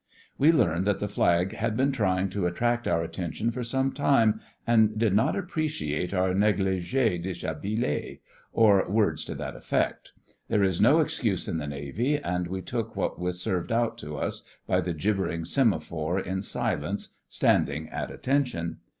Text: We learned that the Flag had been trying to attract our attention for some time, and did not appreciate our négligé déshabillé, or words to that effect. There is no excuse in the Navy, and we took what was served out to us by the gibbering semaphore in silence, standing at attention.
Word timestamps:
We 0.39 0.51
learned 0.51 0.87
that 0.87 0.97
the 0.97 1.07
Flag 1.07 1.53
had 1.53 1.77
been 1.77 1.91
trying 1.91 2.29
to 2.29 2.47
attract 2.47 2.87
our 2.87 3.03
attention 3.03 3.51
for 3.51 3.63
some 3.63 3.91
time, 3.91 4.41
and 4.65 4.97
did 4.97 5.13
not 5.13 5.35
appreciate 5.35 6.11
our 6.11 6.33
négligé 6.33 7.23
déshabillé, 7.23 8.19
or 8.51 8.89
words 8.89 9.23
to 9.25 9.35
that 9.35 9.55
effect. 9.55 10.13
There 10.47 10.63
is 10.63 10.81
no 10.81 11.01
excuse 11.01 11.47
in 11.47 11.57
the 11.59 11.67
Navy, 11.67 12.17
and 12.17 12.47
we 12.47 12.63
took 12.63 12.95
what 12.95 13.19
was 13.19 13.39
served 13.43 13.71
out 13.71 13.99
to 13.99 14.17
us 14.17 14.41
by 14.65 14.81
the 14.81 14.95
gibbering 14.95 15.45
semaphore 15.45 16.19
in 16.19 16.41
silence, 16.41 17.09
standing 17.29 17.87
at 17.89 18.09
attention. 18.09 18.77